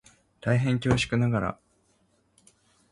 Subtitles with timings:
[0.39, 1.59] 大変恐縮ながら